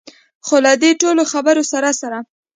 [0.45, 2.19] خو له دې ټولو خبرو سره سره.